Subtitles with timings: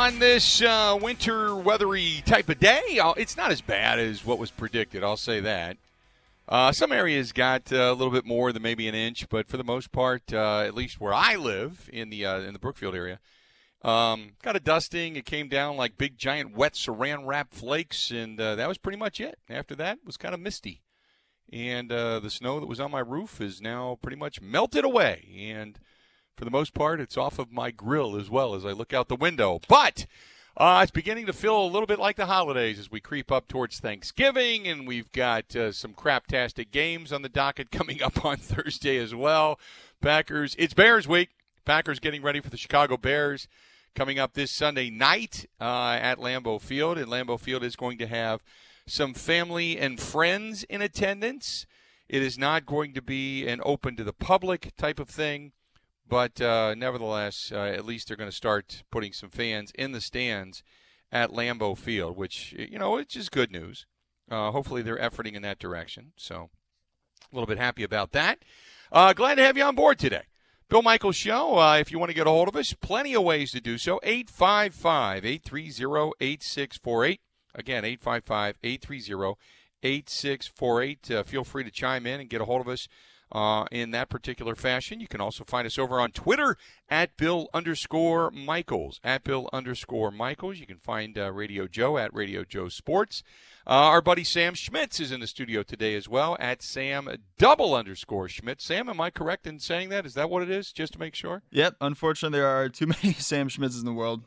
[0.00, 2.80] On this uh, winter weathery type of day.
[3.18, 5.76] It's not as bad as what was predicted, I'll say that.
[6.48, 9.58] Uh, some areas got uh, a little bit more than maybe an inch, but for
[9.58, 12.94] the most part, uh, at least where I live in the uh, in the Brookfield
[12.94, 13.20] area,
[13.82, 15.16] um, got a dusting.
[15.16, 18.98] It came down like big, giant, wet saran wrap flakes, and uh, that was pretty
[18.98, 19.38] much it.
[19.50, 20.80] After that, it was kind of misty,
[21.52, 25.78] and the snow that was on my roof is now pretty much melted away, and
[26.40, 29.08] for the most part, it's off of my grill as well as I look out
[29.08, 29.60] the window.
[29.68, 30.06] But
[30.56, 33.46] uh, it's beginning to feel a little bit like the holidays as we creep up
[33.46, 38.38] towards Thanksgiving, and we've got uh, some craptastic games on the docket coming up on
[38.38, 39.60] Thursday as well.
[40.00, 41.28] Packers, it's Bears week.
[41.66, 43.46] Packers getting ready for the Chicago Bears
[43.94, 48.06] coming up this Sunday night uh, at Lambeau Field, and Lambeau Field is going to
[48.06, 48.42] have
[48.86, 51.66] some family and friends in attendance.
[52.08, 55.52] It is not going to be an open to the public type of thing.
[56.10, 60.00] But uh, nevertheless, uh, at least they're going to start putting some fans in the
[60.00, 60.64] stands
[61.12, 63.86] at Lambeau Field, which you know it's just good news.
[64.28, 66.12] Uh, hopefully, they're efforting in that direction.
[66.16, 66.50] So,
[67.30, 68.40] a little bit happy about that.
[68.90, 70.24] Uh, glad to have you on board today.
[70.68, 71.58] Bill Michaels Show.
[71.58, 73.78] Uh, if you want to get a hold of us, plenty of ways to do
[73.78, 74.00] so.
[74.02, 77.20] 855 830 8648.
[77.54, 79.34] Again, 855 830
[79.84, 81.10] 8648.
[81.10, 82.88] Uh, Feel free to chime in and get a hold of us
[83.32, 85.00] uh, in that particular fashion.
[85.00, 86.56] You can also find us over on Twitter
[86.88, 89.00] at Bill underscore Michaels.
[89.04, 90.58] At Bill underscore Michaels.
[90.58, 93.22] You can find uh, Radio Joe at Radio Joe Sports.
[93.66, 97.74] Uh, our buddy Sam Schmitz is in the studio today as well at Sam double
[97.74, 98.64] underscore Schmitz.
[98.64, 100.06] Sam, am I correct in saying that?
[100.06, 100.72] Is that what it is?
[100.72, 101.42] Just to make sure?
[101.50, 101.76] Yep.
[101.80, 104.24] Unfortunately, there are too many Sam Schmitzes in the world.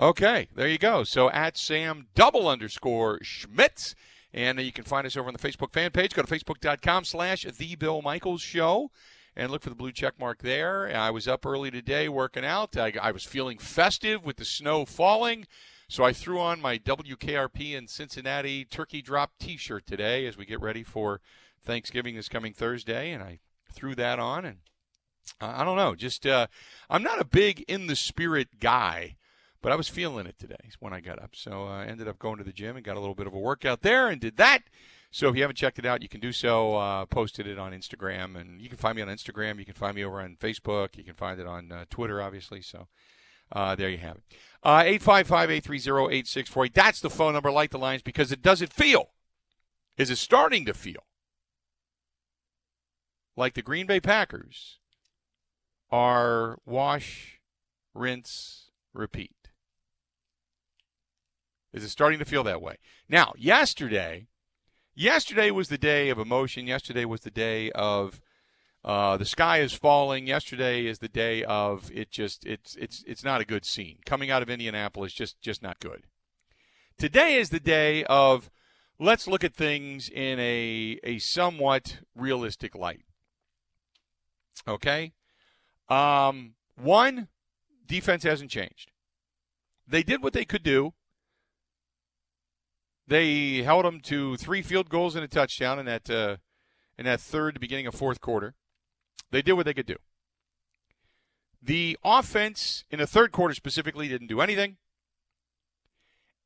[0.00, 1.04] Okay, there you go.
[1.04, 3.94] So at Sam double underscore Schmitz.
[4.36, 6.12] And you can find us over on the Facebook fan page.
[6.12, 8.90] Go to facebook.com slash The Bill Michaels Show
[9.34, 10.94] and look for the blue check mark there.
[10.94, 12.76] I was up early today working out.
[12.76, 15.46] I, I was feeling festive with the snow falling.
[15.88, 20.44] So I threw on my WKRP in Cincinnati turkey drop t shirt today as we
[20.44, 21.22] get ready for
[21.64, 23.12] Thanksgiving this coming Thursday.
[23.12, 23.38] And I
[23.72, 24.44] threw that on.
[24.44, 24.58] And
[25.40, 26.46] I don't know, just uh,
[26.90, 29.16] I'm not a big in the spirit guy.
[29.66, 31.34] But I was feeling it today when I got up.
[31.34, 33.38] So I ended up going to the gym and got a little bit of a
[33.40, 34.60] workout there and did that.
[35.10, 36.76] So if you haven't checked it out, you can do so.
[36.76, 39.58] Uh, posted it on Instagram, and you can find me on Instagram.
[39.58, 40.96] You can find me over on Facebook.
[40.96, 42.62] You can find it on uh, Twitter, obviously.
[42.62, 42.86] So
[43.50, 44.22] uh, there you have it.
[44.62, 46.72] Uh, 855 830 8648.
[46.72, 47.50] That's the phone number.
[47.50, 49.14] Like the lines because it does it feel.
[49.98, 51.06] Is it starting to feel
[53.36, 54.78] like the Green Bay Packers
[55.90, 57.40] are wash,
[57.94, 59.35] rinse, repeat?
[61.76, 62.78] Is it starting to feel that way?
[63.06, 64.28] Now, yesterday,
[64.94, 66.66] yesterday was the day of emotion.
[66.66, 68.22] Yesterday was the day of
[68.82, 70.26] uh, the sky is falling.
[70.26, 72.10] Yesterday is the day of it.
[72.10, 75.12] Just it's it's it's not a good scene coming out of Indianapolis.
[75.12, 76.04] Just just not good.
[76.96, 78.50] Today is the day of
[78.98, 83.02] let's look at things in a a somewhat realistic light.
[84.66, 85.12] Okay.
[85.90, 87.28] Um, one,
[87.86, 88.92] defense hasn't changed.
[89.86, 90.94] They did what they could do.
[93.08, 96.36] They held them to three field goals and a touchdown in that uh,
[96.98, 98.54] in that third, beginning of fourth quarter.
[99.30, 99.96] They did what they could do.
[101.62, 104.76] The offense in the third quarter specifically didn't do anything,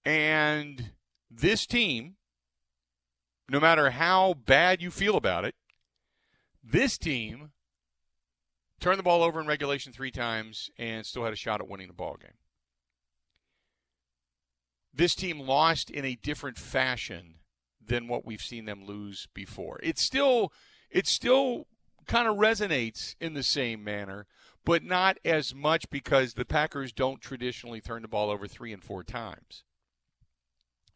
[0.05, 0.93] and
[1.31, 2.17] this team,
[3.49, 5.55] no matter how bad you feel about it,
[6.63, 7.53] this team
[8.81, 11.87] turned the ball over in regulation three times and still had a shot at winning
[11.87, 12.33] the ball game
[14.93, 17.37] this team lost in a different fashion
[17.85, 19.79] than what we've seen them lose before.
[19.83, 20.53] It still
[20.91, 21.67] it still
[22.07, 24.27] kind of resonates in the same manner,
[24.65, 28.83] but not as much because the Packers don't traditionally turn the ball over 3 and
[28.83, 29.65] 4 times.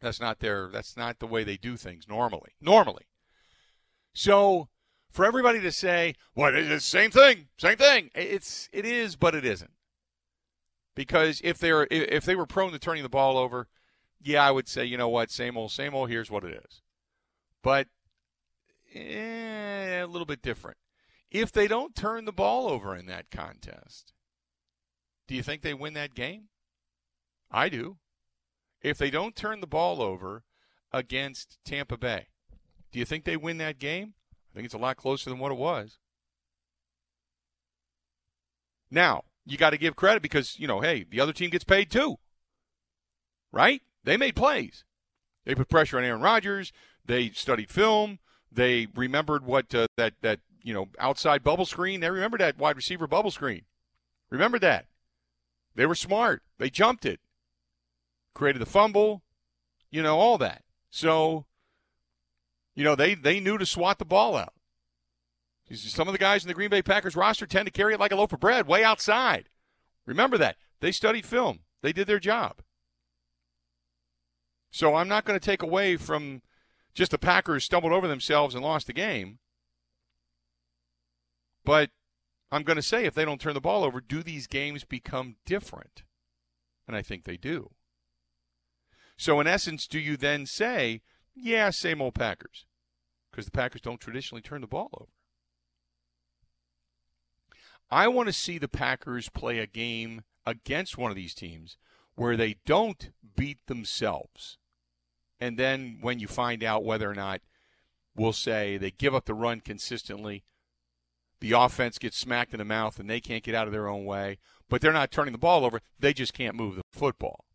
[0.01, 2.51] That's not their that's not the way they do things normally.
[2.61, 3.05] Normally.
[4.13, 4.69] So
[5.09, 7.47] for everybody to say, "What is the same thing?
[7.57, 9.71] Same thing." It's it is, but it isn't.
[10.95, 13.67] Because if they're if they were prone to turning the ball over,
[14.25, 16.09] yeah, I would say, you know what, same old, same old.
[16.09, 16.81] Here's what it is.
[17.61, 17.87] But
[18.93, 20.77] eh, a little bit different.
[21.29, 24.13] If they don't turn the ball over in that contest,
[25.27, 26.45] do you think they win that game?
[27.51, 27.97] I do.
[28.81, 30.43] if they don't turn the ball over
[30.91, 32.27] against Tampa Bay,
[32.91, 34.13] do you think they win that game?
[34.51, 35.99] I think it's a lot closer than what it was.
[38.89, 41.91] Now, you got to give credit because, you know, hey, the other team gets paid
[41.91, 42.17] too.
[43.51, 43.81] Right?
[44.05, 44.83] They made plays.
[45.45, 46.71] They put pressure on Aaron Rodgers.
[47.03, 48.19] They studied film.
[48.51, 51.99] They remembered what uh, that that you know outside bubble screen.
[51.99, 53.63] They remembered that wide receiver bubble screen.
[54.29, 54.85] Remember that.
[55.75, 56.41] They were smart.
[56.57, 57.19] They jumped it.
[58.33, 59.23] Created the fumble.
[59.91, 60.63] You know all that.
[60.89, 61.45] So,
[62.75, 64.53] you know they they knew to swat the ball out.
[65.73, 68.11] Some of the guys in the Green Bay Packers roster tend to carry it like
[68.11, 69.49] a loaf of bread, way outside.
[70.05, 70.57] Remember that.
[70.79, 71.61] They studied film.
[71.81, 72.61] They did their job.
[74.75, 76.41] So I'm not going to take away from
[76.93, 79.39] just the Packers stumbled over themselves and lost the game.
[81.63, 81.91] But
[82.51, 85.37] I'm going to say if they don't turn the ball over, do these games become
[85.45, 86.03] different?
[86.89, 87.71] And I think they do.
[89.15, 91.01] So, in essence, do you then say,
[91.33, 92.65] yeah, same old Packers?
[93.31, 95.11] Because the Packers don't traditionally turn the ball over.
[97.89, 101.77] I want to see the Packers play a game against one of these teams
[102.15, 104.57] where they don't beat themselves.
[105.39, 107.41] And then when you find out whether or not
[108.15, 110.43] we'll say they give up the run consistently,
[111.41, 114.05] the offense gets smacked in the mouth and they can't get out of their own
[114.05, 114.39] way,
[114.69, 117.45] but they're not turning the ball over, they just can't move the football.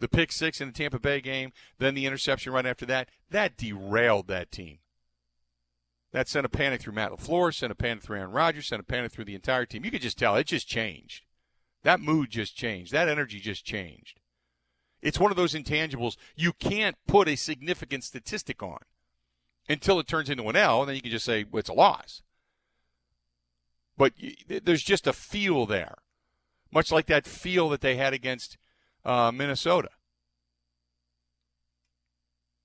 [0.00, 3.56] The pick six in the Tampa Bay game, then the interception right after that, that
[3.56, 4.78] derailed that team.
[6.12, 8.84] That sent a panic through Matt LaFleur, sent a panic through Aaron Rodgers, sent a
[8.84, 9.84] panic through the entire team.
[9.84, 11.24] You could just tell it just changed.
[11.82, 12.92] That mood just changed.
[12.92, 14.20] That energy just changed.
[15.00, 18.78] It's one of those intangibles you can't put a significant statistic on
[19.68, 21.74] until it turns into an L, and then you can just say well, it's a
[21.74, 22.22] loss.
[23.96, 24.12] But
[24.48, 25.96] there's just a feel there,
[26.72, 28.56] much like that feel that they had against
[29.04, 29.90] uh, Minnesota.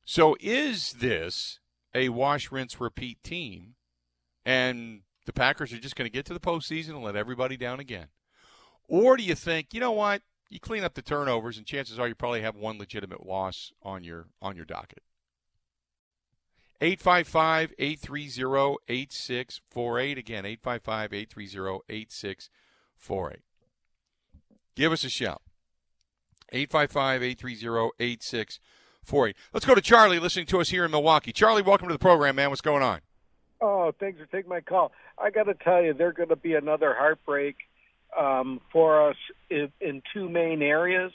[0.05, 1.59] So, is this
[1.95, 3.75] a wash, rinse, repeat team,
[4.45, 7.79] and the Packers are just going to get to the postseason and let everybody down
[7.79, 8.07] again?
[8.87, 10.21] Or do you think, you know what,
[10.53, 14.03] you clean up the turnovers, and chances are you probably have one legitimate loss on
[14.03, 15.01] your on your docket.
[16.79, 20.17] 855 830 8648.
[20.17, 23.39] Again, 855 830 8648.
[24.75, 25.41] Give us a shout.
[26.51, 29.35] 855 830 8648.
[29.53, 31.31] Let's go to Charlie listening to us here in Milwaukee.
[31.31, 32.49] Charlie, welcome to the program, man.
[32.49, 33.01] What's going on?
[33.59, 34.91] Oh, thanks for taking my call.
[35.17, 37.55] I got to tell you, they're going to be another heartbreak
[38.19, 39.17] um, for us
[39.49, 41.11] in, in two main areas,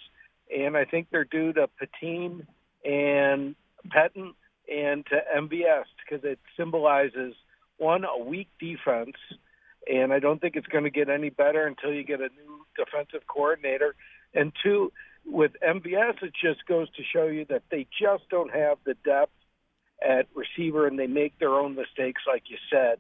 [0.55, 2.47] and I think they're due to Pettine
[2.85, 3.55] and
[3.89, 4.35] Pettine
[4.71, 7.35] and to MVS because it symbolizes
[7.79, 9.17] one a weak defense,
[9.91, 12.67] and I don't think it's going to get any better until you get a new
[12.77, 13.95] defensive coordinator,
[14.35, 14.93] and two
[15.25, 19.33] with MVS it just goes to show you that they just don't have the depth
[20.03, 22.99] at receiver, and they make their own mistakes, like you said,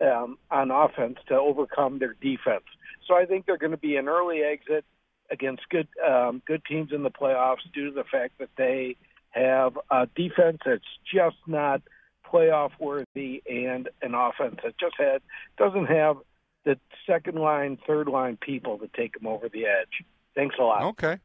[0.00, 2.64] um, on offense to overcome their defense.
[3.06, 4.84] So I think they're going to be an early exit
[5.30, 8.96] against good um, good teams in the playoffs due to the fact that they
[9.30, 11.82] have a defense that's just not
[12.30, 15.22] playoff worthy and an offense that just had
[15.56, 16.16] doesn't have
[16.64, 20.04] the second line, third line people to take them over the edge.
[20.34, 20.82] Thanks a lot.
[20.82, 21.18] Okay.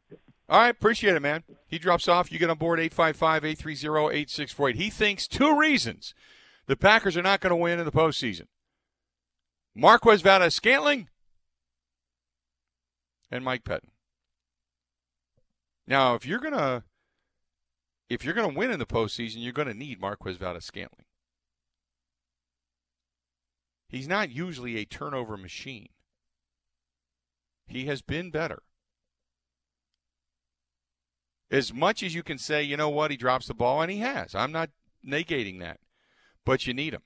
[0.50, 1.44] All right, appreciate it, man.
[1.68, 2.32] He drops off.
[2.32, 4.76] You get on board 855 830 8648.
[4.76, 6.14] He thinks two reasons
[6.68, 8.48] the Packers are not going to win in the postseason
[9.76, 11.10] Marquez Valdes Scantling
[13.32, 13.90] and Mike Pettine.
[15.88, 16.84] Now, if you're gonna
[18.10, 21.06] if you're gonna win in the postseason, you're gonna need Marquez Valdes Scantling.
[23.90, 25.90] He's not usually a turnover machine.
[27.68, 28.64] He has been better.
[31.52, 34.00] As much as you can say, you know what, he drops the ball, and he
[34.00, 34.34] has.
[34.34, 34.72] I'm not
[35.08, 35.80] negating that.
[36.46, 37.04] But you need him.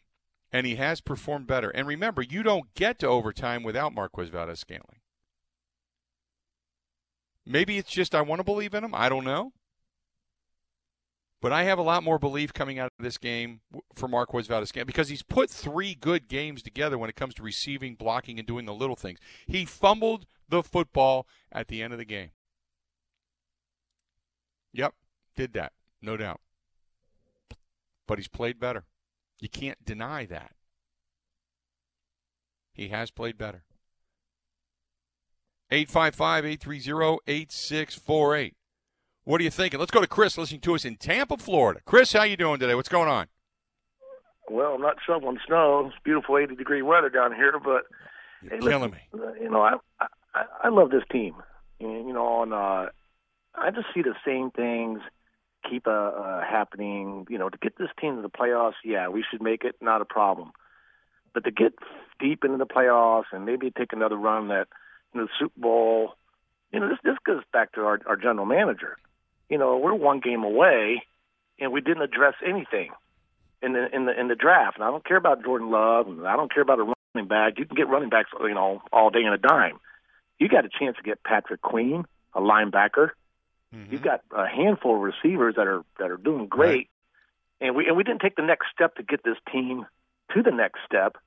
[0.51, 1.69] And he has performed better.
[1.69, 4.99] And remember, you don't get to overtime without Marquez Valdes Scantling.
[7.45, 8.95] Maybe it's just I want to believe in him.
[8.95, 9.53] I don't know.
[11.39, 13.61] But I have a lot more belief coming out of this game
[13.93, 17.95] for Marquez Valdes because he's put three good games together when it comes to receiving,
[17.95, 19.19] blocking, and doing the little things.
[19.45, 22.31] He fumbled the football at the end of the game.
[24.73, 24.93] Yep,
[25.35, 26.41] did that, no doubt.
[28.07, 28.85] But he's played better.
[29.39, 30.51] You can't deny that.
[32.74, 33.63] He has played better.
[35.72, 38.56] 855 830 8648.
[39.24, 39.79] What are you thinking?
[39.79, 41.82] Let's go to Chris listening to us in Tampa, Florida.
[41.86, 42.75] Chris, how you doing today?
[42.75, 43.27] What's going on?
[44.50, 45.88] Well, I'm not shoveling snow.
[45.88, 47.84] It's beautiful 80 degree weather down here, but
[48.41, 49.44] You're hey, killing listen, me.
[49.44, 50.08] You know, I, I
[50.63, 51.36] I love this team.
[51.82, 52.86] And, You know, and uh,
[53.56, 55.01] I just see the same things
[55.69, 57.25] keep uh, uh, happening.
[57.29, 60.01] You know, to get this team to the playoffs, yeah, we should make it, not
[60.01, 60.51] a problem.
[61.33, 61.74] But to get
[62.19, 64.67] deep into the playoffs and maybe take another run at
[65.13, 66.13] you the Super Bowl,
[66.71, 68.97] you know, this this goes back to our, our general manager.
[69.50, 71.03] You know, we're one game away,
[71.59, 72.91] and we didn't address anything
[73.62, 74.77] in the in the in the draft.
[74.77, 77.53] And I don't care about Jordan Love, and I don't care about a running back.
[77.57, 79.79] You can get running backs, you know, all day and a dime.
[80.39, 83.09] You got a chance to get Patrick Queen, a linebacker.
[83.75, 83.91] Mm-hmm.
[83.91, 86.89] You've got a handful of receivers that are that are doing great, right.
[87.59, 89.86] and we and we didn't take the next step to get this team
[90.33, 91.17] to the next step,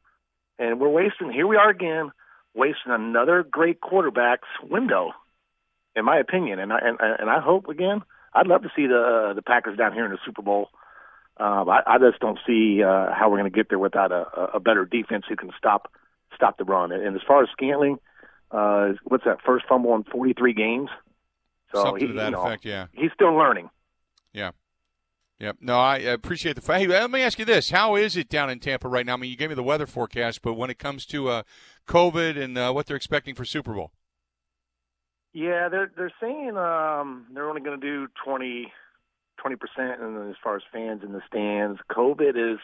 [0.59, 1.31] and we're wasting.
[1.31, 2.13] Here we are again,
[2.55, 5.13] wasting another great quarterback's window,
[5.95, 6.59] in my opinion.
[6.61, 8.03] And I and, and I hope again.
[8.33, 10.69] I'd love to see the the Packers down here in the Super Bowl.
[11.37, 14.53] Um, I, I just don't see uh, how we're going to get there without a,
[14.55, 15.91] a better defense who can stop
[16.35, 16.93] stop the run.
[16.93, 17.99] And, and as far as Scantling,
[18.51, 20.91] uh, what's that first fumble in 43 games?
[21.73, 22.87] So Something he, to that you know, effect, yeah.
[22.93, 23.71] He's still learning.
[24.33, 24.51] Yeah.
[25.39, 25.57] Yep.
[25.61, 26.81] No, I appreciate the fact.
[26.81, 29.15] Hey, let me ask you this: How is it down in Tampa right now?
[29.15, 31.43] I mean, you gave me the weather forecast, but when it comes to uh,
[31.89, 33.91] COVID and uh, what they're expecting for Super Bowl,
[35.33, 38.71] yeah, they're they're saying um, they're only going to do 20
[39.57, 42.59] percent, and as far as fans in the stands, COVID is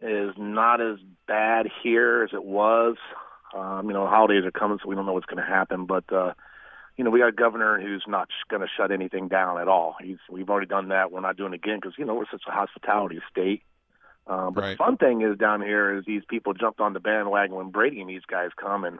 [0.00, 2.96] is not as bad here as it was.
[3.56, 5.86] Um, you know, holidays are coming, so we don't know what's going to happen.
[5.86, 6.32] But uh,
[6.98, 9.94] you know, we got a governor who's not going to shut anything down at all.
[10.02, 11.12] He's we've already done that.
[11.12, 13.62] We're not doing it again because you know we're such a hospitality state.
[14.26, 14.70] Um, but right.
[14.72, 18.00] the fun thing is down here is these people jumped on the bandwagon when Brady
[18.00, 18.98] and these guys come, and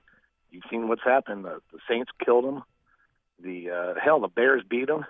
[0.50, 1.44] you've seen what's happened.
[1.44, 2.62] The, the Saints killed them.
[3.42, 5.04] The uh, hell, the Bears beat them.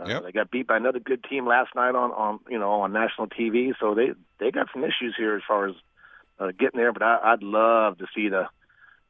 [0.00, 0.24] Uh, yep.
[0.24, 3.28] They got beat by another good team last night on on you know on national
[3.28, 3.72] TV.
[3.78, 5.76] So they they got some issues here as far as
[6.40, 6.92] uh, getting there.
[6.92, 8.48] But I, I'd love to see the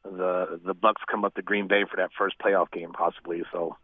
[0.03, 3.43] the the Bucs come up to Green Bay for that first playoff game, possibly.
[3.51, 3.77] So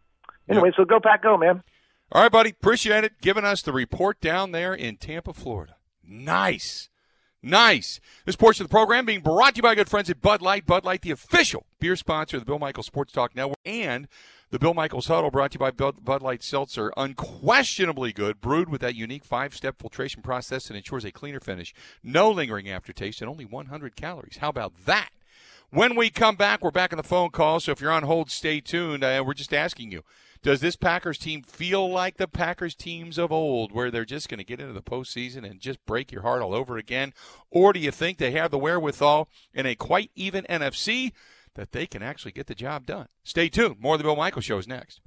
[0.48, 0.74] anyway, yep.
[0.76, 1.62] so go Pack, go, man.
[2.10, 2.50] All right, buddy.
[2.50, 3.20] Appreciate it.
[3.20, 5.76] Giving us the report down there in Tampa, Florida.
[6.02, 6.88] Nice.
[7.42, 8.00] Nice.
[8.24, 10.66] This portion of the program being brought to you by good friends at Bud Light.
[10.66, 14.08] Bud Light, the official beer sponsor of the Bill Michaels Sports Talk Network, and
[14.50, 16.92] the Bill Michaels Huddle, brought to you by Bud Light Seltzer.
[16.96, 22.30] Unquestionably good, brewed with that unique five-step filtration process that ensures a cleaner finish, no
[22.30, 24.38] lingering aftertaste, and only 100 calories.
[24.38, 25.10] How about that?
[25.70, 27.60] When we come back, we're back on the phone call.
[27.60, 29.04] So if you're on hold, stay tuned.
[29.04, 30.02] Uh, we're just asking you
[30.42, 34.38] does this Packers team feel like the Packers teams of old, where they're just going
[34.38, 37.12] to get into the postseason and just break your heart all over again?
[37.50, 41.12] Or do you think they have the wherewithal in a quite even NFC
[41.54, 43.08] that they can actually get the job done?
[43.24, 43.80] Stay tuned.
[43.80, 45.00] More of the Bill Michaels Show is next.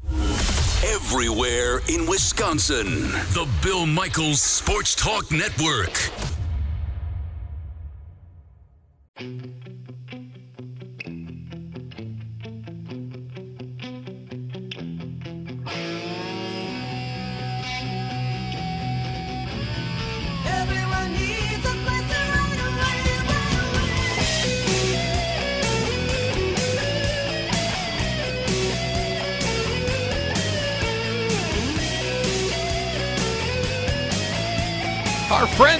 [0.83, 3.01] Everywhere in Wisconsin,
[3.33, 6.40] the Bill Michaels Sports Talk Network.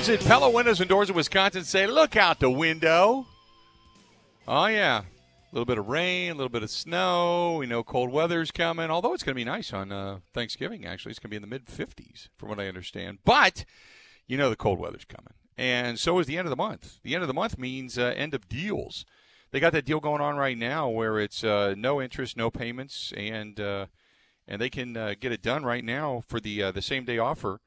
[0.04, 3.28] Friends at Pella Windows and Doors of Wisconsin say, look out the window.
[4.48, 5.02] Oh, yeah.
[5.02, 5.06] A
[5.52, 7.58] little bit of rain, a little bit of snow.
[7.60, 11.12] We know cold weather's coming, although it's going to be nice on uh, Thanksgiving, actually.
[11.12, 13.20] It's going to be in the mid 50s, from what I understand.
[13.24, 13.64] But
[14.26, 15.34] you know the cold weather's coming.
[15.56, 16.98] And so is the end of the month.
[17.04, 19.06] The end of the month means uh, end of deals.
[19.52, 23.14] They got that deal going on right now where it's uh, no interest, no payments,
[23.16, 23.86] and uh,
[24.48, 27.20] and they can uh, get it done right now for the uh, the same day
[27.20, 27.60] offer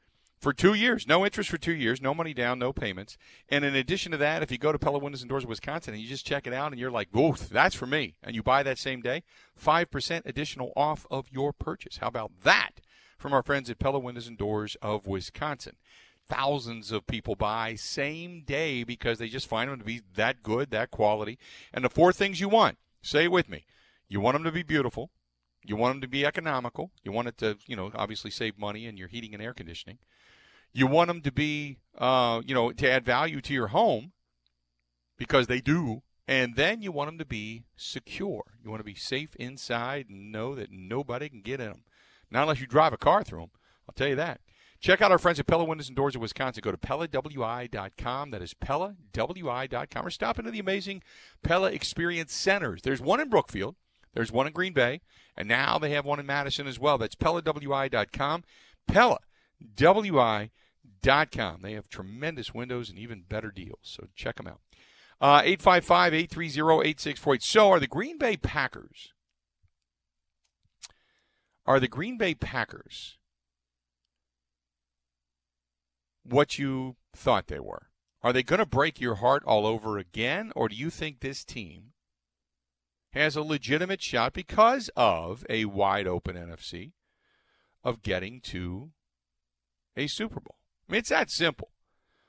[0.45, 1.09] for two years.
[1.09, 3.17] No interest for two years, no money down, no payments.
[3.49, 5.95] And in addition to that, if you go to Pella Windows and Doors of Wisconsin
[5.95, 8.43] and you just check it out and you're like, whoa, that's for me, and you
[8.43, 9.23] buy that same day,
[9.59, 11.97] 5% additional off of your purchase.
[11.97, 12.83] How about that
[13.17, 15.77] from our friends at Pella Windows and Doors of Wisconsin?
[16.29, 20.71] Thousands of people buy same day because they just find them to be that good,
[20.73, 21.39] that quality.
[21.73, 23.65] And the four things you want, say it with me.
[24.09, 25.11] You want them to be beautiful.
[25.65, 26.91] You want them to be economical.
[27.03, 29.97] You want it to, you know, obviously save money in your heating and air conditioning.
[30.75, 34.13] You want them to be, uh, you know, to add value to your home
[35.17, 36.03] because they do.
[36.27, 38.43] And then you want them to be secure.
[38.63, 41.85] You want to be safe inside and know that nobody can get in them.
[42.31, 43.51] Not unless you drive a car through them.
[43.89, 44.41] I'll tell you that.
[44.81, 46.63] Check out our friends at Pella Windows and Doors of Wisconsin.
[46.63, 48.31] Go to PellaWI.com.
[48.31, 50.07] That is PellaWI.com.
[50.07, 51.03] Or stop into the amazing
[51.43, 52.83] Pella Experience Centers.
[52.83, 53.77] There's one in Brookfield.
[54.15, 55.01] There's one in Green Bay.
[55.37, 56.99] And now they have one in Madison as well.
[56.99, 58.45] That's PellaWI.com.
[58.87, 59.19] Pella,
[61.05, 61.61] W-I com.
[61.63, 64.61] They have tremendous windows and even better deals, so check them out.
[65.21, 67.43] Uh, 855 830 8648.
[67.43, 69.13] So, are the Green Bay Packers
[71.67, 73.17] Are the Green Bay Packers
[76.23, 77.89] what you thought they were?
[78.23, 81.45] Are they going to break your heart all over again, or do you think this
[81.45, 81.93] team
[83.11, 86.93] has a legitimate shot because of a wide open NFC
[87.83, 88.91] of getting to
[89.97, 90.57] a Super Bowl?
[90.89, 91.71] I mean, it's that simple.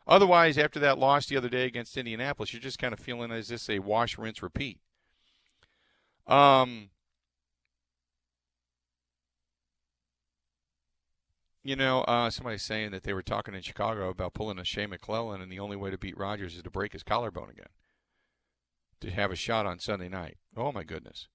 [0.07, 3.47] Otherwise, after that loss the other day against Indianapolis, you're just kind of feeling as
[3.47, 4.79] this a wash, rinse, repeat.
[6.27, 6.89] Um,
[11.63, 14.85] you know, uh, somebody's saying that they were talking in Chicago about pulling a Shea
[14.85, 17.69] McClellin, and the only way to beat Rodgers is to break his collarbone again
[19.01, 20.37] to have a shot on Sunday night.
[20.55, 21.27] Oh my goodness!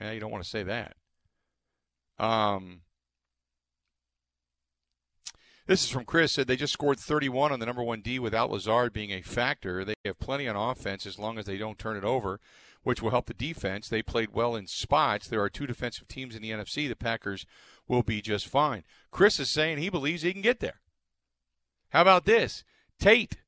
[0.00, 0.96] Yeah, you don't want to say that.
[2.18, 2.82] Um,
[5.66, 6.32] this is from Chris.
[6.32, 9.84] Said they just scored 31 on the number one D without Lazard being a factor.
[9.84, 12.40] They have plenty on offense as long as they don't turn it over,
[12.82, 13.88] which will help the defense.
[13.88, 15.28] They played well in spots.
[15.28, 16.88] There are two defensive teams in the NFC.
[16.88, 17.46] The Packers
[17.88, 18.84] will be just fine.
[19.10, 20.80] Chris is saying he believes he can get there.
[21.90, 22.64] How about this?
[22.98, 23.38] Tate.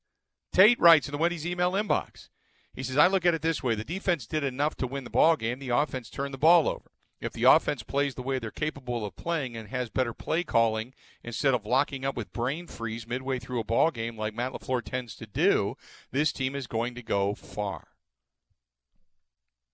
[0.51, 2.29] Tate writes in the Wendy's email inbox.
[2.73, 5.09] He says, I look at it this way: the defense did enough to win the
[5.09, 5.59] ball game.
[5.59, 6.91] The offense turned the ball over.
[7.21, 10.93] If the offense plays the way they're capable of playing and has better play calling
[11.21, 14.81] instead of locking up with brain freeze midway through a ball game like Matt LaFleur
[14.81, 15.75] tends to do,
[16.11, 17.89] this team is going to go far.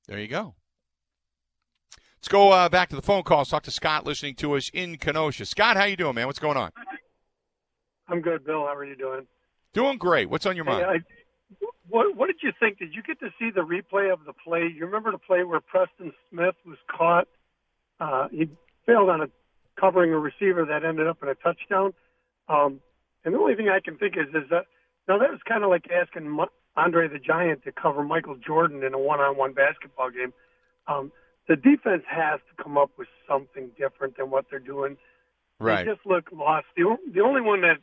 [0.07, 0.55] There you go.
[2.17, 3.49] Let's go uh, back to the phone calls.
[3.49, 5.45] Talk to Scott listening to us in Kenosha.
[5.45, 6.25] Scott, how you doing, man?
[6.25, 6.71] What's going on?
[8.07, 8.65] I'm good, Bill.
[8.65, 9.27] How are you doing?
[9.73, 10.29] Doing great.
[10.29, 10.85] What's on your mind?
[10.85, 12.79] Hey, I, what What did you think?
[12.79, 14.71] Did you get to see the replay of the play?
[14.75, 17.27] You remember the play where Preston Smith was caught?
[17.99, 18.49] Uh, he
[18.85, 19.27] failed on a
[19.79, 21.93] covering a receiver that ended up in a touchdown.
[22.47, 22.79] Um,
[23.23, 24.65] and the only thing I can think is is that
[25.07, 26.37] now that was kind of like asking
[26.75, 30.33] Andre the Giant to cover Michael Jordan in a one-on-one basketball game.
[30.87, 31.11] Um,
[31.47, 34.97] the defense has to come up with something different than what they're doing.
[35.59, 35.85] Right.
[35.85, 36.65] They just look lost.
[36.75, 37.77] The, the only one that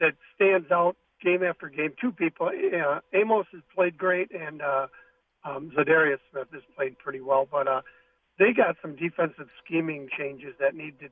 [0.00, 2.48] that stands out game after game, two people.
[2.48, 4.86] Uh, Amos has played great, and uh,
[5.44, 7.46] um, Za'Darius Smith has played pretty well.
[7.50, 7.82] But uh,
[8.38, 11.08] they got some defensive scheming changes that need to.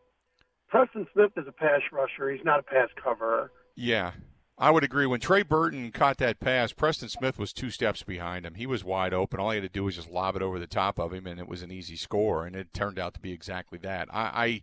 [0.69, 2.31] Preston Smith is a pass rusher.
[2.31, 3.51] He's not a pass coverer.
[3.77, 4.13] Yeah,
[4.59, 5.07] I would agree.
[5.07, 8.55] When Trey Burton caught that pass, Preston Smith was two steps behind him.
[8.55, 9.39] He was wide open.
[9.41, 11.39] All he had to do was just lob it over the top of him, and
[11.39, 12.47] it was an easy score.
[12.47, 14.09] And it turned out to be exactly that.
[14.13, 14.63] I,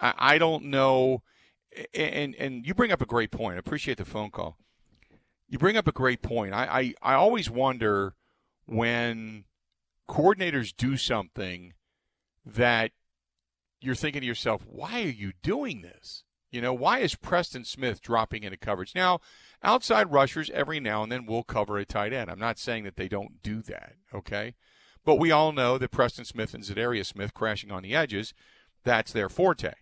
[0.00, 1.22] I, I don't know.
[1.94, 3.54] And and you bring up a great point.
[3.56, 4.56] I appreciate the phone call.
[5.48, 6.52] You bring up a great point.
[6.52, 8.14] I, I, I always wonder
[8.66, 9.44] when
[10.08, 11.74] coordinators do something
[12.54, 12.92] that
[13.80, 16.24] you're thinking to yourself, why are you doing this?
[16.50, 18.94] You know, why is Preston Smith dropping into coverage?
[18.94, 19.20] Now,
[19.62, 22.30] outside rushers every now and then will cover a tight end.
[22.30, 24.54] I'm not saying that they don't do that, okay?
[25.04, 28.34] But we all know that Preston Smith and Za'Darius Smith crashing on the edges,
[28.84, 29.72] that's their forte,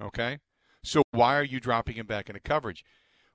[0.00, 0.38] okay?
[0.82, 2.84] So why are you dropping him back into coverage?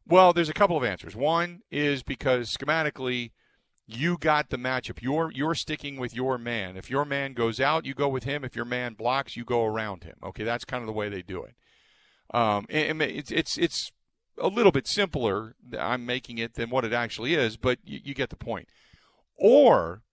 [0.06, 1.16] Well, there's a couple of answers.
[1.16, 3.32] One is because schematically
[3.88, 5.02] you got the matchup.
[5.02, 6.78] You're you're sticking with your man.
[6.78, 8.44] If your man goes out, you go with him.
[8.44, 10.16] If your man blocks, you go around him.
[10.24, 11.56] Okay, that's kind of the way they do it.
[12.34, 13.92] Um, it's it's it's
[14.38, 15.56] a little bit simpler.
[15.78, 18.68] I'm making it than what it actually is, but you, you get the point.
[19.36, 20.04] Or,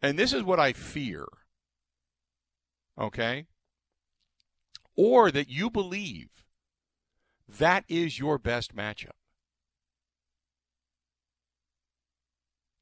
[0.00, 1.26] and this is what I fear.
[2.98, 3.46] Okay.
[4.96, 6.28] Or that you believe
[7.48, 9.10] that is your best matchup.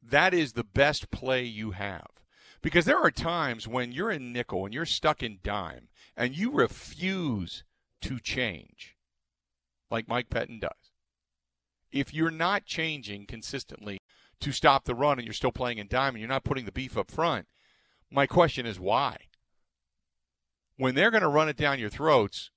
[0.03, 2.07] That is the best play you have.
[2.63, 6.51] Because there are times when you're in nickel and you're stuck in dime and you
[6.51, 7.65] refuse
[8.03, 8.97] to change,
[9.91, 10.93] like Mike Pettine does.
[11.91, 13.99] If you're not changing consistently
[14.41, 16.73] to stop the run and you're still playing in dime and you're not putting the
[16.73, 17.47] beef up front,
[18.11, 19.17] my question is why?
[20.77, 22.51] When they're going to run it down your throats,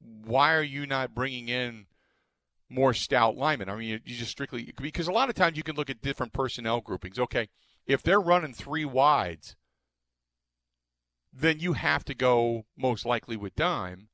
[0.00, 1.86] why are you not bringing in
[2.70, 3.68] more stout linemen?
[3.68, 6.00] I mean, you, you just strictly because a lot of times you can look at
[6.00, 7.18] different personnel groupings.
[7.18, 7.48] Okay,
[7.86, 9.56] if they're running three wides,
[11.32, 14.08] then you have to go most likely with dime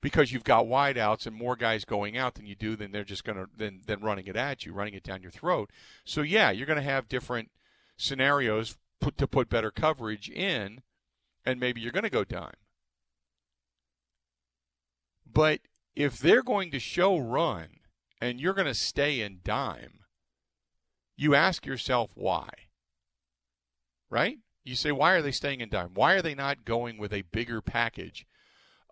[0.00, 3.24] because you've got wideouts and more guys going out than you do, then they're just
[3.24, 5.70] going to then then running it at you, running it down your throat.
[6.04, 7.50] So yeah, you're going to have different
[7.96, 10.82] scenarios put to put better coverage in,
[11.44, 12.52] and maybe you're going to go dime.
[15.30, 15.60] But
[15.94, 17.77] if they're going to show run
[18.20, 20.00] and you're going to stay in dime,
[21.16, 22.48] you ask yourself why.
[24.10, 24.38] Right?
[24.64, 25.90] You say, why are they staying in dime?
[25.94, 28.26] Why are they not going with a bigger package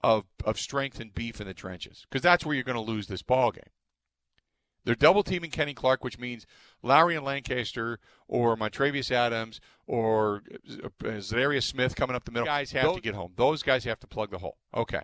[0.03, 2.07] of, of strength and beef in the trenches?
[2.09, 3.62] Because that's where you're going to lose this ball game.
[4.85, 6.47] They're double teaming Kenny Clark, which means
[6.81, 10.43] Lowry and Lancaster or Montravius Adams or
[10.85, 12.47] uh, Za'Darius Smith coming up the middle.
[12.47, 13.33] Those guys have Those, to get home.
[13.37, 14.59] Those guys have to plug the hole.
[14.73, 15.03] Okay.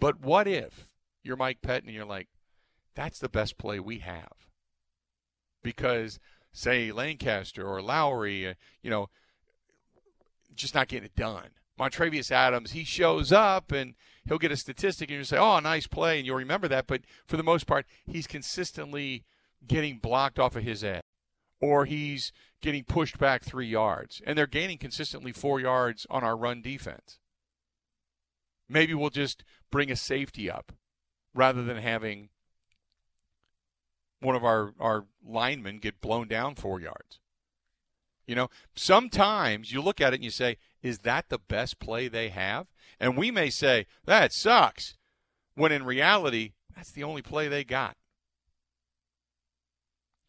[0.00, 0.88] But what if
[1.22, 2.26] you're Mike Pettine and you're like,
[2.96, 4.32] that's the best play we have?
[5.62, 6.18] Because,
[6.52, 9.08] say, Lancaster or Lowry, uh, you know,
[10.54, 11.50] just not getting it done.
[11.78, 13.94] Montravius Adams, he shows up and
[14.26, 16.86] he'll get a statistic and you say, oh, nice play, and you'll remember that.
[16.86, 19.24] But for the most part, he's consistently
[19.66, 21.02] getting blocked off of his edge
[21.60, 22.32] or he's
[22.62, 24.22] getting pushed back three yards.
[24.26, 27.18] And they're gaining consistently four yards on our run defense.
[28.68, 30.72] Maybe we'll just bring a safety up
[31.34, 32.30] rather than having
[34.20, 37.20] one of our, our linemen get blown down four yards.
[38.26, 42.08] You know, sometimes you look at it and you say, is that the best play
[42.08, 42.66] they have?
[42.98, 44.96] And we may say, that sucks,
[45.54, 47.96] when in reality, that's the only play they got.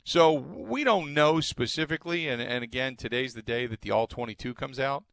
[0.04, 4.54] So we don't know specifically, and, and again, today's the day that the All 22
[4.54, 5.04] comes out,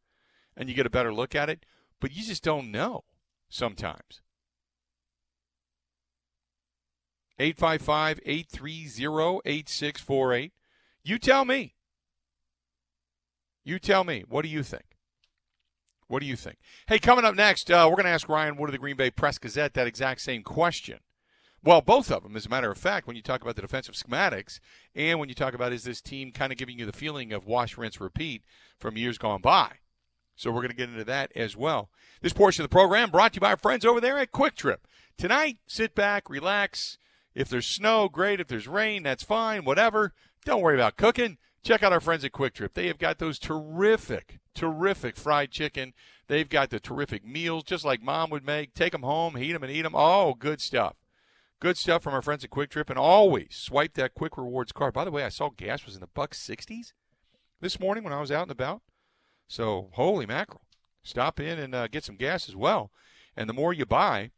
[0.55, 1.65] and you get a better look at it,
[1.99, 3.03] but you just don't know
[3.49, 4.21] sometimes.
[7.39, 10.53] 855 830 8648.
[11.03, 11.75] You tell me.
[13.63, 14.23] You tell me.
[14.27, 14.95] What do you think?
[16.07, 16.57] What do you think?
[16.87, 19.09] Hey, coming up next, uh, we're going to ask Ryan Wood of the Green Bay
[19.09, 20.99] Press Gazette that exact same question.
[21.63, 23.95] Well, both of them, as a matter of fact, when you talk about the defensive
[23.95, 24.59] schematics
[24.93, 27.47] and when you talk about is this team kind of giving you the feeling of
[27.47, 28.43] wash, rinse, repeat
[28.77, 29.77] from years gone by.
[30.35, 31.89] So we're going to get into that as well.
[32.21, 34.53] This portion of the program brought to you by our friends over there at Kwik
[34.55, 34.87] Trip.
[35.17, 36.99] Tonight, sit back, relax.
[37.35, 38.39] If there's snow, great.
[38.39, 39.65] If there's rain, that's fine.
[39.65, 40.13] Whatever.
[40.45, 41.37] Don't worry about cooking.
[41.63, 42.73] Check out our friends at Kwik Trip.
[42.73, 45.93] They have got those terrific, terrific fried chicken.
[46.27, 48.73] They've got the terrific meals, just like mom would make.
[48.73, 49.95] Take them home, heat them, and eat them.
[49.95, 50.95] Oh, good stuff.
[51.59, 52.89] Good stuff from our friends at Kwik Trip.
[52.89, 54.93] And always swipe that Kwik Rewards card.
[54.93, 56.93] By the way, I saw gas was in the buck 60s
[57.59, 58.81] this morning when I was out and about.
[59.47, 60.61] So, holy mackerel.
[61.03, 62.91] Stop in and uh, get some gas as well.
[63.35, 64.31] And the more you buy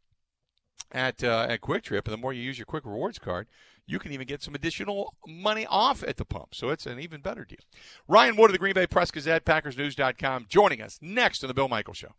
[0.92, 3.46] at uh, at Kwik Trip, and the more you use your Kwik Rewards card,
[3.86, 6.54] you can even get some additional money off at the pump.
[6.54, 7.58] So it's an even better deal.
[8.06, 11.68] Ryan Wood of the Green Bay Press Gazette, PackersNews.com, joining us next on the Bill
[11.68, 12.12] Michaels Show.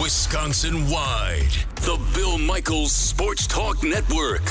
[0.00, 4.44] Wisconsin wide, the Bill Michaels Sports Talk Network.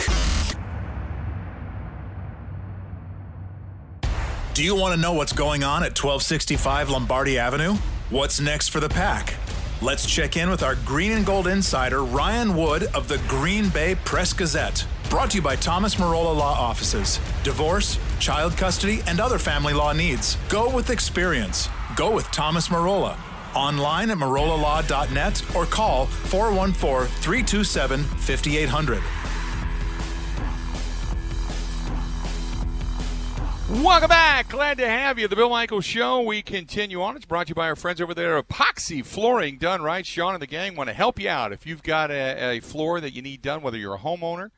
[4.54, 7.76] Do you want to know what's going on at 1265 Lombardi Avenue?
[8.10, 9.36] What's next for the pack?
[9.80, 13.94] Let's check in with our green and gold insider, Ryan Wood of the Green Bay
[13.94, 14.84] Press Gazette.
[15.08, 17.20] Brought to you by Thomas Marola Law Offices.
[17.44, 20.36] Divorce, child custody, and other family law needs.
[20.50, 21.70] Go with experience.
[21.96, 23.18] Go with Thomas Marola.
[23.54, 29.04] Online at marolalaw.net or call 414 327 5800.
[33.70, 34.48] Welcome back.
[34.48, 35.28] Glad to have you.
[35.28, 36.22] The Bill Michaels Show.
[36.22, 37.18] We continue on.
[37.18, 40.06] It's brought to you by our friends over there, Epoxy Flooring Done Right.
[40.06, 41.52] Sean and the gang want to help you out.
[41.52, 44.52] If you've got a, a floor that you need done, whether you're a homeowner,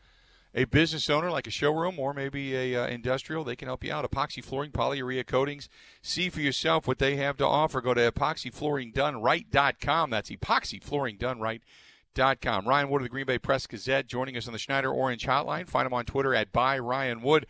[0.54, 3.91] a business owner like a showroom, or maybe a uh, industrial, they can help you
[3.91, 4.08] out.
[4.08, 5.69] Epoxy Flooring, polyurea coatings.
[6.04, 7.82] See for yourself what they have to offer.
[7.82, 10.10] Go to epoxyflooringdoneright.com.
[10.12, 12.67] That's epoxyflooringdoneright.com.
[12.67, 15.67] Ryan Wood of the Green Bay Press Gazette joining us on the Schneider Orange Hotline.
[15.67, 17.48] Find him on Twitter at by Ryan Wood.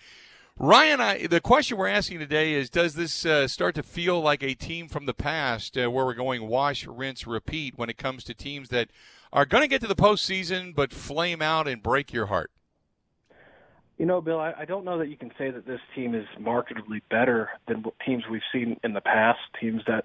[0.61, 4.43] Ryan, I, the question we're asking today is Does this uh, start to feel like
[4.43, 8.25] a team from the past uh, where we're going wash, rinse, repeat when it comes
[8.25, 8.89] to teams that
[9.31, 12.51] are going to get to the postseason but flame out and break your heart?
[13.97, 16.25] You know, Bill, I, I don't know that you can say that this team is
[16.37, 20.03] markedly better than teams we've seen in the past, teams that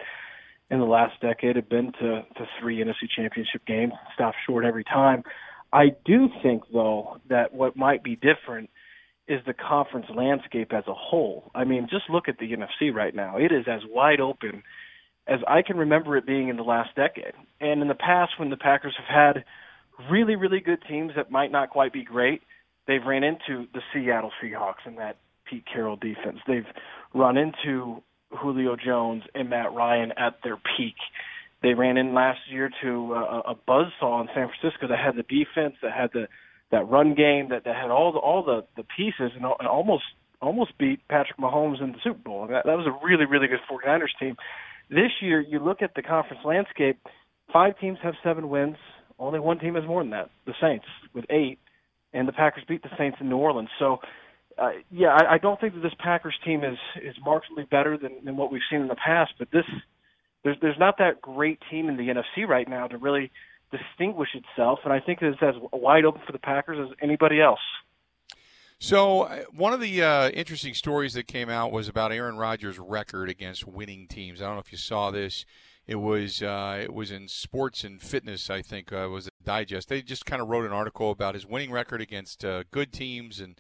[0.71, 4.85] in the last decade have been to, to three NFC championship games, stop short every
[4.85, 5.25] time.
[5.73, 8.71] I do think, though, that what might be different–
[9.27, 11.51] is the conference landscape as a whole.
[11.55, 13.39] I mean, just look at the NFC right now.
[13.39, 14.63] It is as wide open
[15.27, 17.33] as I can remember it being in the last decade.
[17.61, 19.45] And in the past, when the Packers have had
[20.11, 22.43] really, really good teams that might not quite be great,
[22.87, 25.17] they've ran into the Seattle Seahawks and that
[25.49, 26.39] Pete Carroll defense.
[26.47, 26.67] They've
[27.15, 30.97] run into Julio Jones and Matt Ryan at their peak.
[31.63, 35.17] They ran in last year to uh, a, a buzzsaw in San Francisco that had
[35.17, 36.29] the defense, that had the
[36.75, 40.05] that run game that, that had all the all the, the pieces and, and almost
[40.43, 42.47] almost beat Patrick Mahomes in the Super Bowl.
[42.49, 44.37] That, that was a really really good 49ers team.
[44.91, 46.99] This year, you look at the conference landscape.
[47.53, 48.77] Five teams have seven wins.
[49.19, 51.59] Only one team has more than that, the Saints, with eight,
[52.13, 53.69] and the Packers beat the Saints in New Orleans.
[53.79, 53.99] So,
[54.59, 58.25] uh, yeah, I, I don't think that this Packers team is is markedly better than,
[58.25, 59.35] than what we've seen in the past.
[59.39, 59.65] But this,
[60.43, 63.31] there's there's not that great team in the NFC right now to really
[63.79, 67.61] distinguish itself, and I think it's as wide open for the Packers as anybody else.
[68.79, 72.79] So, uh, one of the uh, interesting stories that came out was about Aaron Rodgers'
[72.79, 74.43] record against winning teams.
[74.43, 75.45] I don't know if you saw this.
[75.87, 79.89] It was uh, it was in Sports and Fitness, I think, uh, was a digest.
[79.89, 83.41] They just kind of wrote an article about his winning record against uh, good teams
[83.41, 83.59] and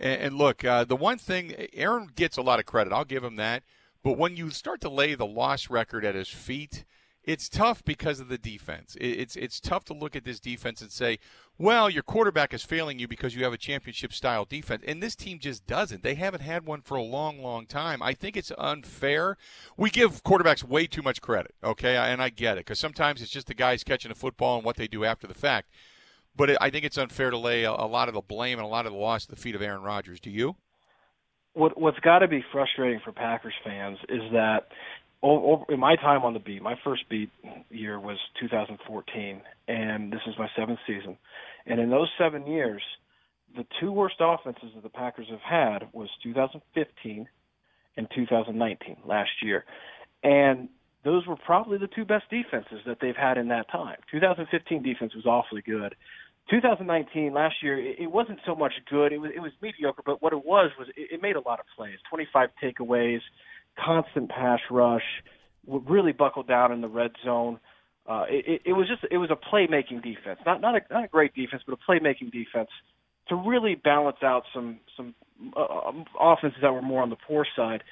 [0.00, 2.92] and, and look, uh, the one thing Aaron gets a lot of credit.
[2.92, 3.62] I'll give him that.
[4.02, 6.84] But when you start to lay the loss record at his feet,
[7.24, 8.96] it's tough because of the defense.
[9.00, 11.18] It's it's tough to look at this defense and say,
[11.58, 15.14] well, your quarterback is failing you because you have a championship style defense, and this
[15.14, 16.02] team just doesn't.
[16.02, 18.02] They haven't had one for a long, long time.
[18.02, 19.36] I think it's unfair.
[19.76, 23.30] We give quarterbacks way too much credit, okay, and I get it because sometimes it's
[23.30, 25.70] just the guys catching the football and what they do after the fact.
[26.36, 28.70] But I think it's unfair to lay a, a lot of the blame and a
[28.70, 30.20] lot of the loss at the feet of Aaron Rodgers.
[30.20, 30.56] Do you?
[31.54, 34.68] What What's got to be frustrating for Packers fans is that
[35.22, 37.30] over, in my time on the beat, my first beat
[37.70, 41.16] year was 2014, and this is my seventh season.
[41.66, 42.82] And in those seven years,
[43.56, 47.28] the two worst offenses that the Packers have had was 2015
[47.96, 49.64] and 2019 last year,
[50.22, 50.68] and
[51.04, 53.96] those were probably the two best defenses that they've had in that time.
[54.10, 55.94] 2015 defense was awfully good.
[56.50, 59.12] 2019 last year it wasn't so much good.
[59.12, 61.60] It was it was mediocre, but what it was was it, it made a lot
[61.60, 61.98] of plays.
[62.08, 63.20] 25 takeaways,
[63.84, 65.02] constant pass rush,
[65.66, 67.58] really buckled down in the red zone.
[68.08, 71.08] Uh, it, it was just it was a playmaking defense, not not a, not a
[71.08, 72.70] great defense, but a playmaking defense
[73.28, 75.14] to really balance out some some
[75.56, 77.82] uh, um, offenses that were more on the poor side.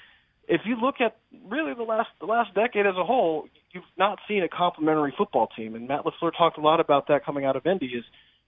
[0.49, 4.18] If you look at really the last the last decade as a whole, you've not
[4.27, 7.57] seen a complementary football team, and Matt LaFleur talked a lot about that coming out
[7.57, 7.87] of Indy.
[7.87, 8.05] Is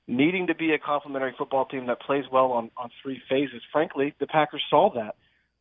[0.07, 3.61] needing to be a complementary football team that plays well on on three phases.
[3.73, 5.17] Frankly, the Packers saw that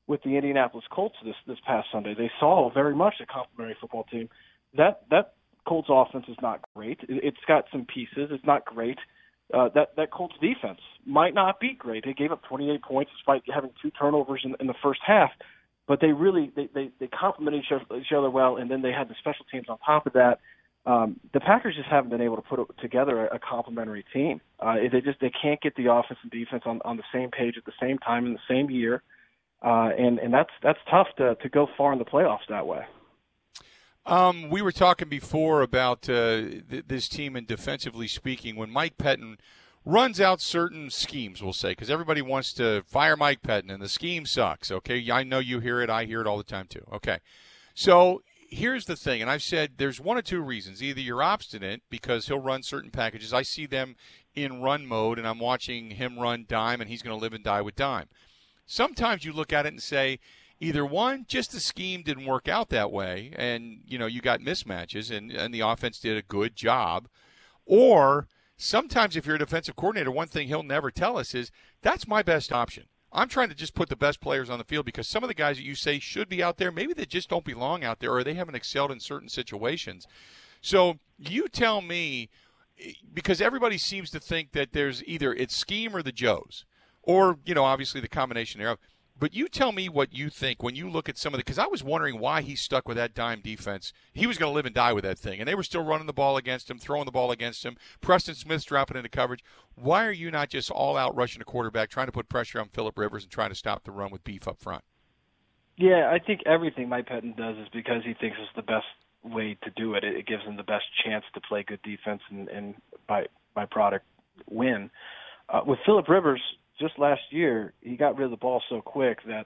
[0.07, 2.15] with the Indianapolis Colts this this past Sunday.
[2.17, 4.29] They saw very much a complementary football team.
[4.75, 5.33] That that
[5.67, 6.99] Colts offense is not great.
[7.07, 8.29] It's got some pieces.
[8.31, 8.97] It's not great.
[9.53, 12.05] Uh, that that Colts defense might not be great.
[12.05, 15.31] They gave up 28 points despite having two turnovers in, in the first half,
[15.87, 18.57] but they really they they, they complement each other, each other well.
[18.57, 20.39] And then they had the special teams on top of that.
[20.85, 24.39] Um, the Packers just haven't been able to put together a, a complementary team.
[24.57, 27.55] Uh, they just they can't get the offense and defense on on the same page
[27.57, 29.01] at the same time in the same year uh,
[29.67, 32.85] and and that's that's tough to to go far in the playoffs that way.
[34.05, 38.97] Um, we were talking before about uh, th- this team, and defensively speaking, when Mike
[38.97, 39.37] Pettine
[39.83, 43.89] runs out certain schemes, we'll say, because everybody wants to fire Mike Pettine, and the
[43.89, 44.71] scheme sucks.
[44.71, 45.89] Okay, I know you hear it.
[45.89, 46.85] I hear it all the time too.
[46.93, 47.19] Okay,
[47.73, 50.81] so here's the thing, and I've said there's one or two reasons.
[50.81, 53.33] Either you're obstinate because he'll run certain packages.
[53.33, 53.97] I see them
[54.35, 57.43] in run mode, and I'm watching him run dime, and he's going to live and
[57.43, 58.07] die with dime.
[58.67, 60.19] Sometimes you look at it and say,
[60.59, 64.41] either one, just the scheme didn't work out that way, and you know you got
[64.41, 67.07] mismatches, and and the offense did a good job,
[67.65, 68.27] or
[68.57, 71.51] sometimes if you're a defensive coordinator, one thing he'll never tell us is
[71.81, 72.85] that's my best option.
[73.13, 75.33] I'm trying to just put the best players on the field because some of the
[75.33, 78.11] guys that you say should be out there, maybe they just don't belong out there
[78.11, 80.05] or they haven't excelled in certain situations.
[80.61, 82.29] So you tell me,
[83.13, 86.65] because everybody seems to think that there's either it's scheme or the Joes
[87.07, 88.77] or you know obviously the combination thereof.
[89.19, 91.57] But you tell me what you think when you look at some of the because
[91.57, 93.91] I was wondering why he stuck with that dime defense.
[94.13, 96.05] He was going to live and die with that thing, and they were still running
[96.05, 97.77] the ball against him, throwing the ball against him.
[97.99, 99.43] Preston Smith's dropping into coverage.
[99.73, 102.69] Why are you not just all out rushing the quarterback, trying to put pressure on
[102.69, 104.83] Philip Rivers and trying to stop the run with beef up front?
[105.77, 108.85] Yeah, I think everything Mike Pettine does is because he thinks it's the best
[109.23, 110.03] way to do it.
[110.03, 112.75] It gives him the best chance to play good defense and, and
[113.07, 114.05] by by product
[114.47, 114.91] win.
[115.49, 116.41] Uh, with Philip Rivers,
[116.79, 119.45] just last year, he got rid of the ball so quick that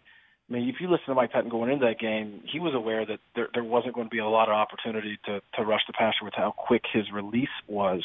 [0.52, 3.06] I mean, if you listen to Mike Pettine going into that game, he was aware
[3.06, 5.94] that there, there wasn't going to be a lot of opportunity to to rush the
[5.94, 8.04] passer with how quick his release was.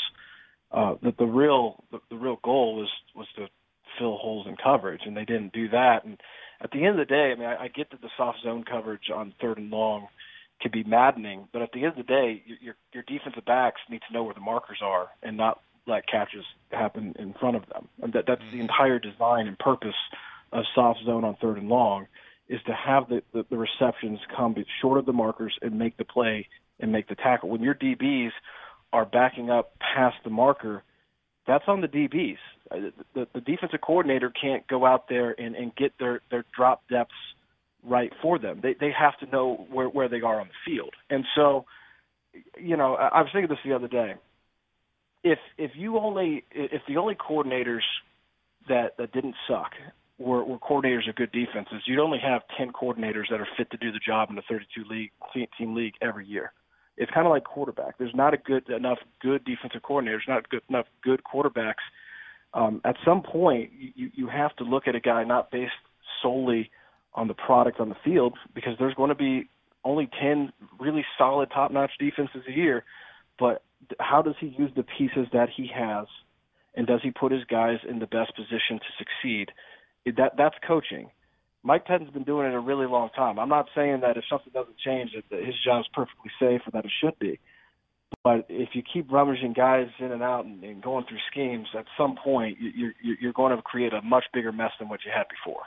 [0.71, 3.47] Uh, that the real the, the real goal was was to
[3.99, 6.05] fill holes in coverage, and they didn't do that.
[6.05, 6.21] And
[6.61, 8.65] at the end of the day, I mean, I, I get that the soft zone
[8.65, 10.07] coverage on third and long
[10.61, 14.03] can be maddening, but at the end of the day, your your defensive backs need
[14.07, 17.89] to know where the markers are and not let catches happen in front of them.
[18.03, 19.95] And that that's the entire design and purpose
[20.53, 22.07] of soft zone on third and long
[22.49, 26.05] is to have the, the, the receptions come short of the markers and make the
[26.05, 26.47] play
[26.79, 27.49] and make the tackle.
[27.49, 28.31] When your DBs
[28.93, 30.83] are backing up past the marker,
[31.47, 32.39] that's on the DBs.
[32.71, 36.83] Uh, the, the defensive coordinator can't go out there and, and get their, their drop
[36.89, 37.15] depths
[37.85, 38.61] right for them.
[38.63, 40.93] They they have to know where, where they are on the field.
[41.09, 41.65] And so,
[42.59, 44.15] you know, I, I was thinking this the other day
[45.27, 47.83] if if you only if the only coordinators
[48.69, 49.73] that that didn't suck
[50.19, 53.77] were, were coordinators of good defenses, you'd only have ten coordinators that are fit to
[53.77, 55.11] do the job in a 32 league
[55.59, 56.53] team league every year.
[56.97, 57.99] It's kind of like quarterback.
[57.99, 61.85] There's not a good enough good defensive coordinators, not good enough good quarterbacks.
[62.55, 65.73] Um, at some point, you you have to look at a guy not based
[66.23, 66.71] solely
[67.15, 69.49] on the product on the field because there's going to be
[69.85, 72.85] only 10 really solid top-notch defenses a year,
[73.39, 73.63] but
[74.01, 76.07] how does he use the pieces that he has
[76.75, 79.51] and does he put his guys in the best position to succeed?
[80.17, 81.11] That that's coaching.
[81.63, 83.41] Mike Pettine's been doing it a really long time.
[83.41, 86.85] I'm not saying that if something doesn't change, that his job's perfectly safe or that
[86.85, 87.41] it should be.
[88.23, 91.87] But if you keep rummaging guys in and out and, and going through schemes, at
[91.99, 95.27] some point you're, you're going to create a much bigger mess than what you had
[95.29, 95.63] before.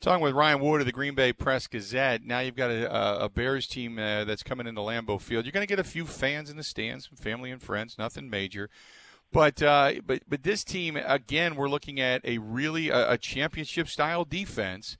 [0.00, 2.22] Talking with Ryan Wood of the Green Bay Press Gazette.
[2.24, 5.44] Now you've got a, a Bears team uh, that's coming into Lambeau Field.
[5.44, 8.70] You're going to get a few fans in the stands, family and friends, nothing major.
[9.32, 13.88] But uh, but but this team again, we're looking at a really a, a championship
[13.88, 14.96] style defense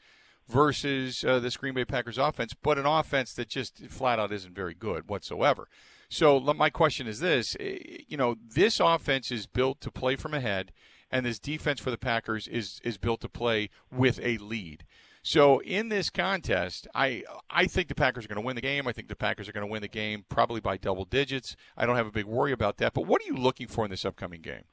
[0.49, 4.55] versus uh, this Green Bay Packers offense, but an offense that just flat out isn't
[4.55, 5.69] very good whatsoever.
[6.11, 10.35] So my question is this: eh, you know, this offense is built to play from
[10.35, 10.73] ahead,
[11.11, 14.85] and this defense for the Packers is is built to play with a lead.
[15.23, 18.87] So in this contest, I I think the Packers are going to win the game.
[18.87, 21.57] I think the Packers are going to win the game probably by double digits.
[21.77, 22.95] I don't have a big worry about that.
[22.95, 24.65] But what are you looking for in this upcoming game?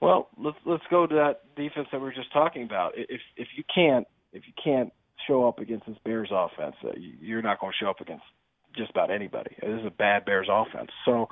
[0.00, 2.92] Well, let's let's go to that defense that we were just talking about.
[2.96, 4.92] If if you can't if you can't
[5.26, 8.24] show up against this Bears offense, uh, you're not going to show up against
[8.76, 9.56] just about anybody.
[9.60, 10.90] This is a bad Bears offense.
[11.04, 11.28] So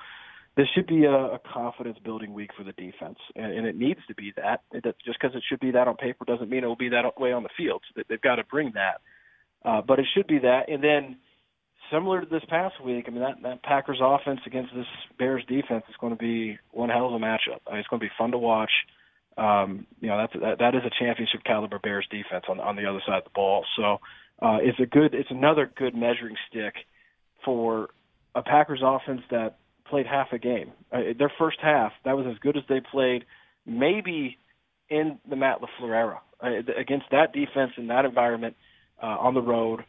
[0.56, 4.00] this should be a, a confidence building week for the defense, and, and it needs
[4.08, 4.62] to be that.
[4.72, 7.18] It, just because it should be that on paper doesn't mean it will be that
[7.18, 7.82] way on the field.
[7.88, 9.00] So they've got to bring that,
[9.68, 10.68] uh, but it should be that.
[10.68, 11.16] And then,
[11.92, 14.86] similar to this past week, I mean that that Packers offense against this
[15.18, 17.60] Bears defense is going to be one hell of a matchup.
[17.66, 18.72] I mean, it's going to be fun to watch.
[19.36, 22.86] Um, you know, that's that, that is a championship caliber Bears defense on on the
[22.86, 23.64] other side of the ball.
[23.76, 23.98] So
[24.40, 26.74] uh, it's a good, it's another good measuring stick
[27.44, 27.88] for
[28.34, 30.72] a Packers offense that played half a game.
[30.92, 33.24] Uh, their first half, that was as good as they played,
[33.66, 34.38] maybe
[34.88, 38.56] in the Matt LaFleur era uh, against that defense in that environment
[39.02, 39.84] uh, on the road.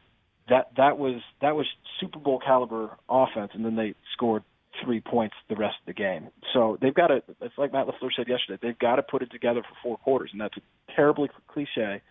[0.49, 1.65] That that was that was
[1.99, 4.43] Super Bowl caliber offense, and then they scored
[4.83, 6.29] three points the rest of the game.
[6.53, 7.23] So they've got to.
[7.41, 8.59] It's like Matt LaFleur said yesterday.
[8.61, 10.55] They've got to put it together for four quarters, and that's
[10.95, 12.01] terribly cliche,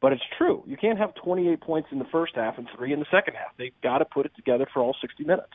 [0.00, 0.62] but it's true.
[0.66, 3.52] You can't have 28 points in the first half and three in the second half.
[3.58, 5.52] They've got to put it together for all 60 minutes.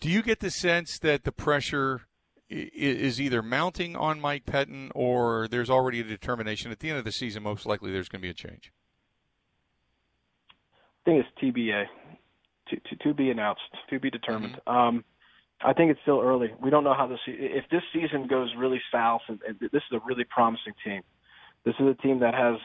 [0.00, 2.02] Do you get the sense that the pressure
[2.48, 7.04] is either mounting on Mike Pettine or there's already a determination at the end of
[7.04, 8.72] the season, most likely there's going to be a change?
[11.06, 11.84] I think it's TBA,
[12.68, 14.60] to, to, to be announced, to be determined.
[14.66, 14.76] Mm-hmm.
[14.76, 15.04] Um,
[15.60, 16.52] I think it's still early.
[16.62, 19.22] We don't know how this if this season goes really south.
[19.28, 21.02] And, and this is a really promising team.
[21.64, 22.56] This is a team that has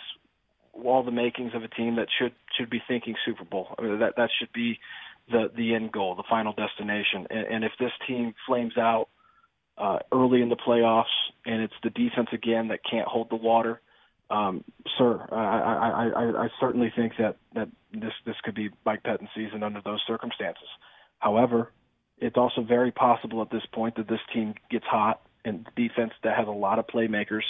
[0.73, 3.73] all the makings of a team that should should be thinking Super Bowl.
[3.77, 4.79] I mean, that that should be
[5.29, 7.27] the the end goal, the final destination.
[7.29, 9.09] And, and if this team flames out
[9.77, 11.05] uh, early in the playoffs,
[11.45, 13.81] and it's the defense again that can't hold the water,
[14.29, 14.63] um,
[14.97, 19.29] sir, I, I, I, I certainly think that that this this could be Mike Pettine's
[19.35, 20.67] season under those circumstances.
[21.19, 21.71] However,
[22.17, 26.37] it's also very possible at this point that this team gets hot and defense that
[26.37, 27.43] has a lot of playmakers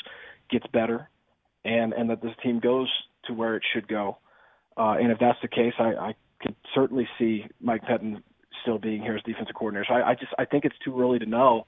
[0.50, 1.10] gets better,
[1.64, 2.90] and and that this team goes
[3.26, 4.18] to where it should go.
[4.76, 8.22] Uh, and if that's the case, I, I could certainly see Mike Pettine
[8.62, 9.86] still being here as defensive coordinator.
[9.88, 11.66] So I, I just I think it's too early to know.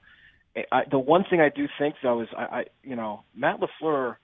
[0.72, 4.16] I, the one thing I do think though is I, I you know Matt LaFleur.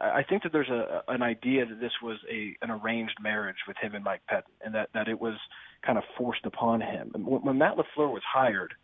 [0.00, 3.76] I think that there's a an idea that this was a an arranged marriage with
[3.80, 5.34] him and Mike Pettine, and that that it was
[5.84, 7.10] kind of forced upon him.
[7.14, 8.74] And when, when Matt LaFleur was hired,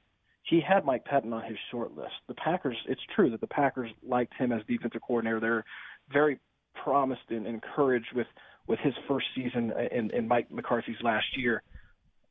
[0.42, 2.14] he had Mike Pettine on his short list.
[2.28, 2.76] The Packers.
[2.88, 5.40] It's true that the Packers liked him as defensive coordinator.
[5.40, 5.64] They're
[6.12, 6.38] very
[6.82, 8.26] promised and encouraged with
[8.66, 11.62] with his first season in, in Mike McCarthy's last year.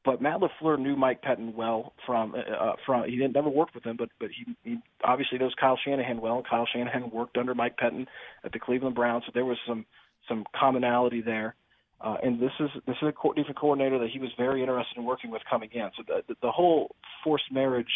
[0.06, 3.76] But Matt LaFleur knew Mike Pettine well from uh, uh, from he didn't never work
[3.76, 6.42] with him, but but he, he obviously knows Kyle Shanahan well.
[6.50, 8.08] Kyle Shanahan worked under Mike Pettine
[8.46, 9.86] at the Cleveland Browns, so there was some
[10.28, 11.56] some commonality there.
[12.02, 15.04] Uh, and this is this is a defensive coordinator that he was very interested in
[15.04, 15.90] working with coming in.
[15.98, 17.92] So the the, the whole forced marriage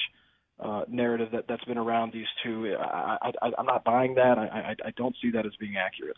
[0.60, 4.38] uh, narrative that that's been around these two, I, I, I'm not buying that.
[4.38, 6.18] I, I I don't see that as being accurate.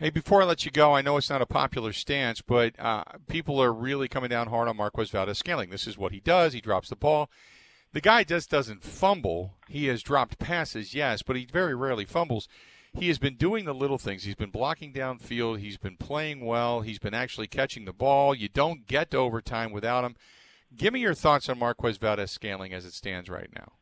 [0.00, 3.02] Hey, before I let you go, I know it's not a popular stance, but uh,
[3.26, 5.70] people are really coming down hard on Marquez Valdes-Scantling.
[5.70, 6.52] This is what he does.
[6.52, 7.28] He drops the ball.
[7.92, 9.54] The guy just doesn't fumble.
[9.68, 12.46] He has dropped passes, yes, but he very rarely fumbles.
[12.94, 14.22] He has been doing the little things.
[14.22, 15.58] He's been blocking downfield.
[15.58, 16.82] He's been playing well.
[16.82, 18.36] He's been actually catching the ball.
[18.36, 20.14] You don't get to overtime without him.
[20.76, 23.72] Give me your thoughts on Marquez Valdes-Scantling as it stands right now.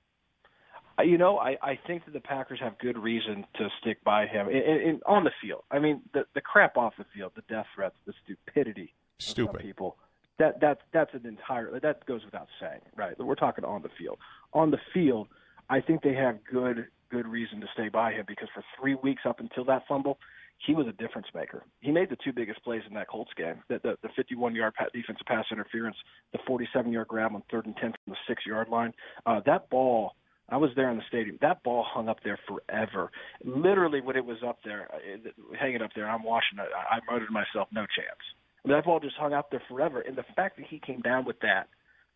[1.05, 4.49] You know, I, I think that the Packers have good reason to stick by him
[4.49, 5.65] in, in, on the field.
[5.71, 9.57] I mean, the the crap off the field, the death threats, the stupidity Stupid.
[9.57, 9.97] of people.
[10.39, 13.19] That that's that's an entire that goes without saying, right?
[13.19, 14.19] We're talking on the field.
[14.55, 15.29] On the field,
[15.69, 19.23] I think they have good good reason to stay by him because for three weeks
[19.27, 20.19] up until that fumble,
[20.59, 21.63] he was a difference maker.
[21.81, 25.27] He made the two biggest plays in that Colts game: the the, the 51-yard defensive
[25.27, 25.97] pass interference,
[26.33, 28.93] the 47-yard grab on third and ten from the six-yard line.
[29.27, 30.13] Uh, that ball.
[30.49, 31.39] I was there in the stadium.
[31.41, 33.11] That ball hung up there forever.
[33.45, 36.69] Literally, when it was up there, uh, hanging up there, I'm watching it.
[36.75, 38.21] I murdered myself, "No chance."
[38.65, 40.01] That ball just hung up there forever.
[40.01, 41.69] And the fact that he came down with that,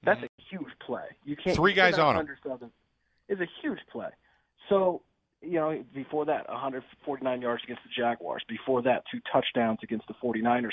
[0.05, 0.27] that's mm-hmm.
[0.27, 1.07] a huge play.
[1.25, 2.29] You can't three guys on him.
[3.29, 4.09] Is a huge play.
[4.69, 5.03] So
[5.43, 8.43] you know, before that, 149 yards against the Jaguars.
[8.49, 10.73] Before that, two touchdowns against the 49ers.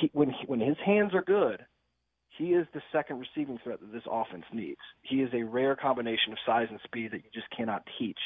[0.00, 1.64] He, when he, when his hands are good,
[2.36, 4.80] he is the second receiving threat that this offense needs.
[5.02, 8.18] He is a rare combination of size and speed that you just cannot teach.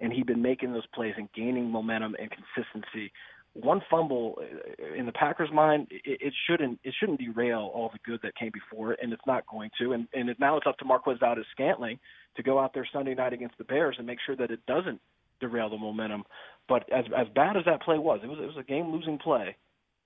[0.00, 3.12] And he's been making those plays and gaining momentum and consistency.
[3.54, 8.20] One fumble uh, in the Packers' mind, it, shouldn't it shouldn't derail all the good
[8.22, 9.92] that came before it, and it's not going to.
[9.92, 11.98] And and now it's up to Marquez Valdes-Scantling
[12.36, 15.00] to go out there Sunday night against the Bears and make sure that it doesn't
[15.40, 16.24] derail the momentum.
[16.68, 19.18] But as as bad as that play was, it was it was a game losing
[19.18, 19.56] play.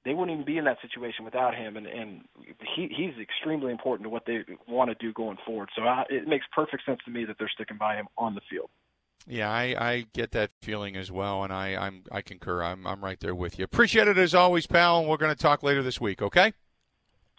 [0.05, 2.23] They wouldn't even be in that situation without him, and and
[2.75, 5.69] he he's extremely important to what they want to do going forward.
[5.77, 8.41] So I, it makes perfect sense to me that they're sticking by him on the
[8.51, 8.71] field.
[9.27, 12.63] Yeah, I, I get that feeling as well, and I I'm I concur.
[12.63, 13.65] I'm I'm right there with you.
[13.65, 15.01] Appreciate it as always, pal.
[15.01, 16.21] And we're going to talk later this week.
[16.21, 16.53] Okay.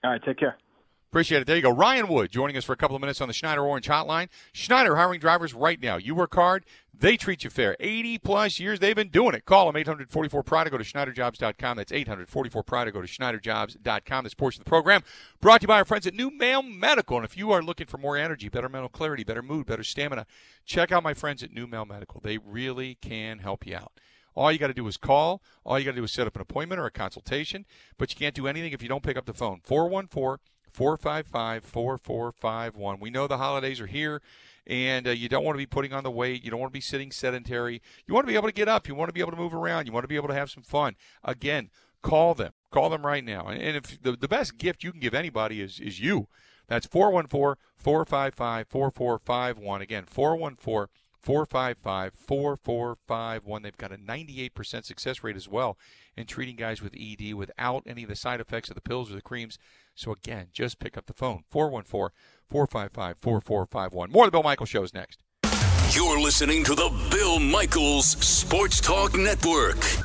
[0.03, 0.21] All right.
[0.23, 0.57] Take care.
[1.13, 1.45] Appreciate it.
[1.45, 1.69] There you go.
[1.69, 4.29] Ryan Wood joining us for a couple of minutes on the Schneider Orange Hotline.
[4.51, 5.95] Schneider hiring drivers right now.
[5.95, 7.77] You work hard, they treat you fair.
[7.79, 9.45] 80 plus years they've been doing it.
[9.45, 11.77] Call them 844 Pride to go to SchneiderJobs.com.
[11.77, 14.23] That's 844 Pride to go to SchneiderJobs.com.
[14.23, 15.03] This portion of the program
[15.39, 17.17] brought to you by our friends at New Male Medical.
[17.17, 20.25] And if you are looking for more energy, better mental clarity, better mood, better stamina,
[20.65, 22.21] check out my friends at New Male Medical.
[22.21, 23.91] They really can help you out.
[24.33, 25.43] All you got to do is call.
[25.63, 27.67] All you got to do is set up an appointment or a consultation.
[27.99, 29.61] But you can't do anything if you don't pick up the phone.
[29.63, 30.39] 414
[30.73, 32.99] 455 4451.
[32.99, 34.21] We know the holidays are here
[34.65, 36.43] and uh, you don't want to be putting on the weight.
[36.43, 37.81] You don't want to be sitting sedentary.
[38.07, 38.87] You want to be able to get up.
[38.87, 39.85] You want to be able to move around.
[39.85, 40.95] You want to be able to have some fun.
[41.23, 41.69] Again,
[42.01, 42.53] call them.
[42.71, 43.47] Call them right now.
[43.47, 46.27] And, and if the, the best gift you can give anybody is, is you.
[46.67, 49.81] That's 414 455 4451.
[49.81, 50.87] Again, 414
[51.23, 53.61] 455 4451.
[53.61, 55.77] They've got a 98% success rate as well
[56.15, 59.15] in treating guys with ED without any of the side effects of the pills or
[59.15, 59.57] the creams.
[59.95, 62.13] So again, just pick up the phone 414
[62.49, 64.11] 455 4451.
[64.11, 65.19] More of the Bill Michaels Show is next.
[65.91, 70.02] You're listening to the Bill Michaels Sports Talk Network.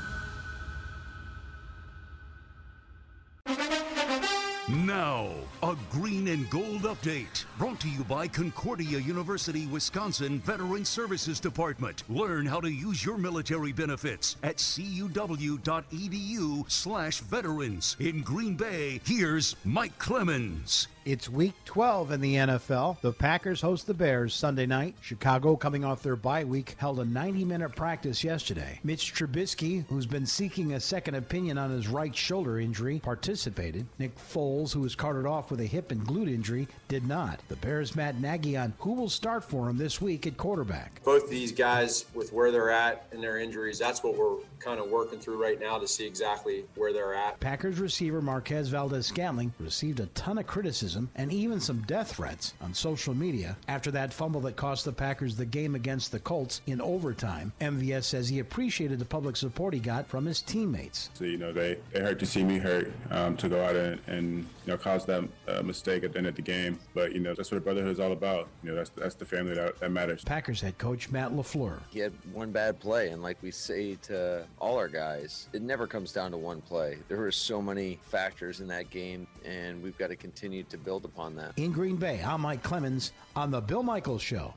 [4.70, 5.30] Now,
[5.62, 12.02] a green and gold update brought to you by Concordia University, Wisconsin Veteran Services Department.
[12.10, 17.96] Learn how to use your military benefits at cuw.edu/slash veterans.
[17.98, 20.88] In Green Bay, here's Mike Clemens.
[21.08, 23.00] It's week 12 in the NFL.
[23.00, 24.94] The Packers host the Bears Sunday night.
[25.00, 28.78] Chicago, coming off their bye week, held a 90 minute practice yesterday.
[28.84, 33.86] Mitch Trubisky, who's been seeking a second opinion on his right shoulder injury, participated.
[33.98, 37.40] Nick Foles, who was carted off with a hip and glute injury, did not.
[37.48, 41.02] The Bears' Matt Nagy on who will start for him this week at quarterback.
[41.04, 44.90] Both these guys, with where they're at and their injuries, that's what we're kind of
[44.90, 47.40] working through right now to see exactly where they're at.
[47.40, 52.54] Packers receiver Marquez Valdes-Scantling received a ton of criticism criticism and even some death threats
[52.60, 56.60] on social media after that fumble that cost the Packers the game against the Colts
[56.66, 57.52] in overtime.
[57.60, 61.10] MVS says he appreciated the public support he got from his teammates.
[61.14, 64.00] So, you know, they, they hurt to see me hurt um, to go out and,
[64.06, 66.78] and you know, cause that uh, mistake at the end of the game.
[66.92, 68.48] But, you know, that's what brotherhood is all about.
[68.62, 70.24] You know, that's, that's the family that, that matters.
[70.24, 71.80] Packers head coach Matt LaFleur.
[71.88, 75.86] He had one bad play, and like we say to all our guys, it never
[75.86, 76.98] comes down to one play.
[77.08, 81.06] There were so many factors in that game, and we've got to continue to build
[81.06, 81.52] upon that.
[81.56, 84.52] In Green Bay, I'm Mike Clemens on The Bill Michaels Show.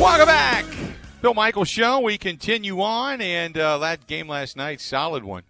[0.00, 0.64] Welcome back.
[1.20, 2.00] Bill Michael Show.
[2.00, 5.42] We continue on, and uh, that game last night, solid one.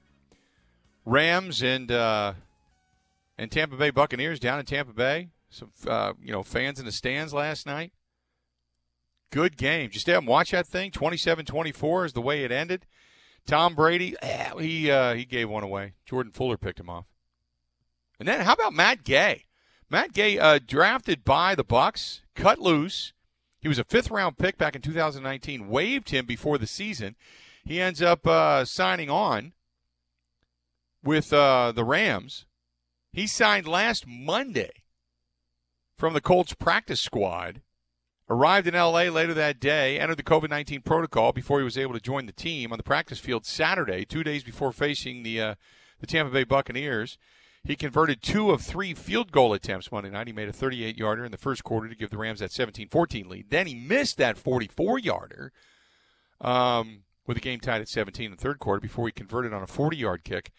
[1.05, 2.33] Rams and uh,
[3.39, 6.91] and Tampa Bay Buccaneers down in Tampa Bay some uh, you know fans in the
[6.91, 7.93] stands last night.
[9.31, 9.89] Good game.
[9.89, 10.91] Just have watch that thing.
[10.91, 12.87] 27-24 is the way it ended.
[13.47, 14.17] Tom Brady,
[14.59, 15.93] he uh, he gave one away.
[16.05, 17.07] Jordan Fuller picked him off.
[18.19, 19.45] And then how about Matt Gay?
[19.89, 23.13] Matt Gay, uh, drafted by the Bucs, cut loose.
[23.61, 25.69] He was a fifth round pick back in 2019.
[25.69, 27.17] Waived him before the season.
[27.65, 29.53] He ends up uh, signing on
[31.05, 32.47] with uh, the Rams.
[33.13, 34.71] He signed last Monday
[35.97, 37.61] from the Colts practice squad.
[38.29, 41.95] Arrived in LA later that day, entered the COVID 19 protocol before he was able
[41.95, 45.55] to join the team on the practice field Saturday, two days before facing the, uh,
[45.99, 47.19] the Tampa Bay Buccaneers.
[47.65, 50.27] He converted two of three field goal attempts Monday night.
[50.27, 52.89] He made a 38 yarder in the first quarter to give the Rams that 17
[52.89, 53.51] 14 lead.
[53.51, 55.53] Then he missed that 44 yarder
[56.41, 59.63] um, with the game tied at 17 in the third quarter before he converted on
[59.63, 60.51] a 40 yard kick.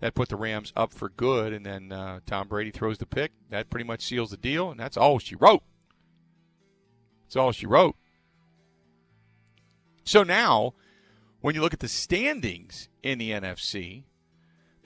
[0.00, 1.52] That put the Rams up for good.
[1.52, 3.32] And then uh, Tom Brady throws the pick.
[3.50, 4.70] That pretty much seals the deal.
[4.70, 5.62] And that's all she wrote.
[7.24, 7.96] That's all she wrote.
[10.04, 10.74] So now,
[11.40, 14.04] when you look at the standings in the NFC,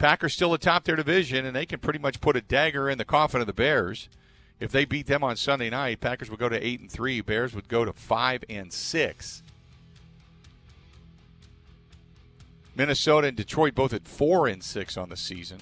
[0.02, 3.04] Packers still atop their division, and they can pretty much put a dagger in the
[3.04, 4.08] coffin of the Bears.
[4.58, 7.20] If they beat them on Sunday night, Packers would go to eight and three.
[7.20, 9.44] Bears would go to five and six.
[12.74, 15.58] Minnesota and Detroit both at four and six on the season.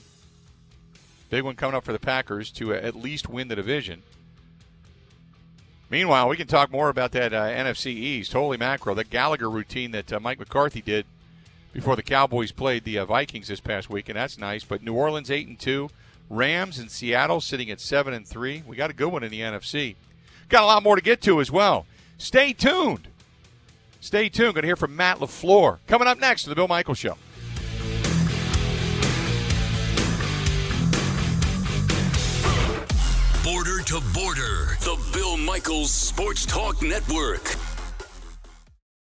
[1.28, 4.02] Big one coming up for the Packers to at least win the division.
[5.90, 8.32] Meanwhile, we can talk more about that uh, NFC East.
[8.32, 11.04] Holy mackerel, that Gallagher routine that uh, Mike McCarthy did
[11.72, 14.64] before the Cowboys played the uh, Vikings this past week, and that's nice.
[14.64, 15.90] But New Orleans eight and two,
[16.28, 18.62] Rams and Seattle sitting at seven and three.
[18.66, 19.96] We got a good one in the NFC.
[20.48, 21.86] Got a lot more to get to as well.
[22.18, 23.08] Stay tuned.
[24.00, 24.54] Stay tuned.
[24.54, 27.16] Going to hear from Matt LaFleur coming up next to the Bill Michael Show.
[33.44, 37.56] Border to border, the Bill Michaels Sports Talk Network.